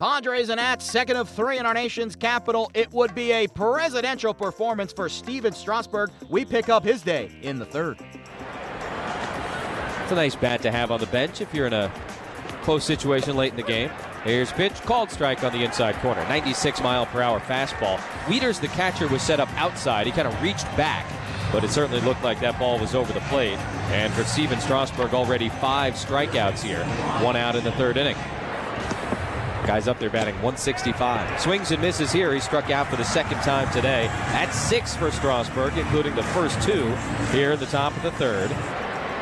[0.00, 2.70] Padres and Nats, second of three in our nation's capital.
[2.72, 6.10] It would be a presidential performance for Stephen Strasburg.
[6.28, 7.98] We pick up his day in the third.
[10.02, 11.92] It's a nice bat to have on the bench if you're in a
[12.62, 13.90] close situation late in the game.
[14.22, 16.22] Here's pitch, called strike on the inside corner.
[16.28, 17.96] 96 mile per hour fastball.
[18.26, 20.06] Wieters, the catcher, was set up outside.
[20.06, 21.06] He kind of reached back,
[21.50, 23.58] but it certainly looked like that ball was over the plate.
[23.90, 26.84] And for Stephen Strasburg, already five strikeouts here.
[27.24, 28.16] One out in the third inning.
[29.68, 31.42] Guy's up there batting 165.
[31.42, 32.32] Swings and misses here.
[32.32, 34.06] He struck out for the second time today.
[34.32, 36.86] That's six for Strasburg, including the first two
[37.32, 38.48] here in the top of the third.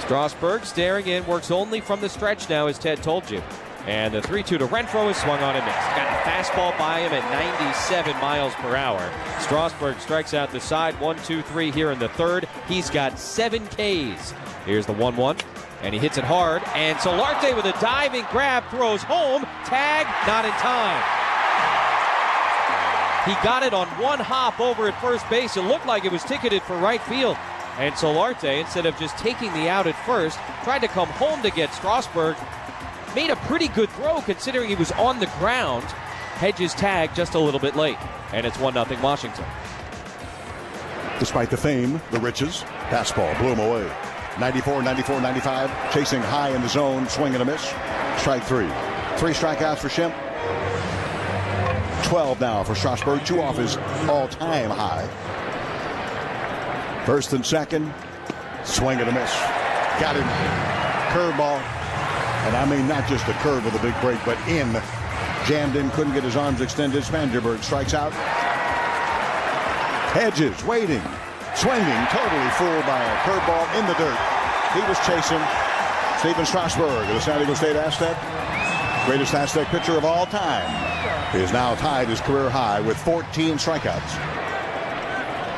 [0.00, 3.42] Strasburg staring in, works only from the stretch now, as Ted told you.
[3.86, 5.78] And the 3 2 to Renfroe is swung on and missed.
[5.96, 9.10] Got a fastball by him at 97 miles per hour.
[9.40, 10.98] Strasburg strikes out the side.
[11.00, 12.46] 1 2 3 here in the third.
[12.68, 14.34] He's got seven Ks.
[14.66, 15.36] Here's the 1 1
[15.82, 16.62] and he hits it hard.
[16.74, 19.42] And Solarte with a diving grab throws home.
[19.64, 21.02] Tag not in time.
[23.24, 25.56] He got it on one hop over at first base.
[25.56, 27.36] It looked like it was ticketed for right field.
[27.78, 31.50] And Solarte, instead of just taking the out at first, tried to come home to
[31.50, 32.36] get Strasburg.
[33.14, 35.84] Made a pretty good throw considering he was on the ground.
[35.84, 37.98] Hedges tag just a little bit late.
[38.32, 39.44] And it's 1 0 Washington.
[41.18, 43.90] Despite the fame, the riches, fastball blew him away.
[44.38, 45.92] 94, 94, 95.
[45.92, 47.60] Chasing high in the zone, swing and a miss.
[48.16, 48.68] Strike three.
[49.16, 50.14] Three strikeouts for Schimpf.
[52.04, 53.76] 12 now for Strasburg, two off his
[54.08, 55.06] all time high.
[57.04, 57.92] First and second,
[58.64, 59.32] swing and a miss.
[60.00, 60.24] Got him.
[61.12, 61.79] Curveball.
[62.46, 64.72] And I mean, not just a curve with a big break, but in.
[65.46, 67.02] Jammed in, couldn't get his arms extended.
[67.02, 68.12] Spangenberg strikes out.
[70.12, 71.02] Hedges waiting,
[71.54, 74.18] swinging, totally fooled by a curveball in the dirt.
[74.74, 75.40] He was chasing
[76.20, 78.16] Stephen Strasburg, the San Diego State Aztec,
[79.06, 83.56] greatest Aztec pitcher of all time, He is now tied his career high with 14
[83.56, 84.18] strikeouts.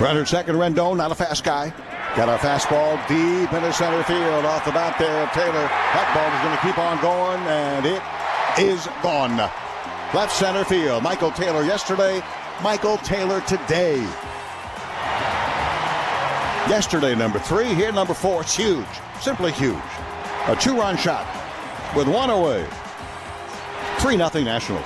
[0.01, 1.73] Runner second, Rendon, not a fast guy.
[2.15, 5.27] Got a fastball deep into center field off the bat there.
[5.33, 8.03] Taylor, that ball is going to keep on going, and it
[8.61, 9.39] is gone.
[10.13, 11.03] Left center field.
[11.03, 12.23] Michael Taylor yesterday,
[12.63, 13.97] Michael Taylor today.
[16.69, 17.73] Yesterday, number three.
[17.73, 18.43] Here, number four.
[18.43, 18.85] It's huge.
[19.19, 19.79] Simply huge.
[20.49, 21.27] A two-run shot
[21.97, 22.69] with one away.
[24.01, 24.85] 3 nothing Nationals.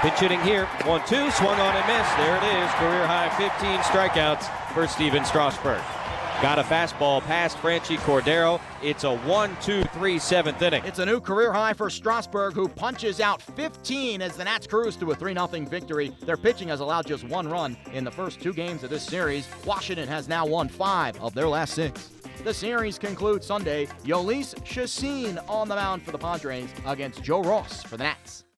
[0.00, 0.66] Pitch hitting here.
[0.86, 1.30] 1 2.
[1.30, 2.16] Swung on and missed.
[2.16, 2.70] There it is.
[2.82, 5.82] Career high 15 strikeouts for Stephen Strasburg.
[6.42, 8.60] Got a fastball past Franchy Cordero.
[8.82, 10.82] It's a 1 2 3 seventh inning.
[10.84, 14.96] It's a new career high for Strasburg, who punches out 15 as the Nats cruise
[14.96, 16.12] to a 3 0 victory.
[16.22, 19.48] Their pitching has allowed just one run in the first two games of this series.
[19.64, 22.10] Washington has now won five of their last six.
[22.42, 23.86] The series concludes Sunday.
[24.02, 28.42] Jhoulys Chacin on the mound for the Padres against Joe Ross for the Nats.